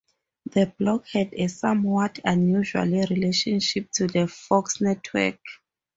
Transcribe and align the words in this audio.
The 0.49 0.73
block 0.79 1.05
had 1.11 1.31
a 1.35 1.47
somewhat 1.47 2.17
unusual 2.25 2.85
relationship 2.87 3.91
to 3.91 4.07
the 4.07 4.25
Fox 4.27 4.81
network. 4.81 5.37